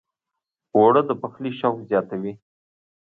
[0.75, 2.33] اوړه د پخلي شوق زیاتوي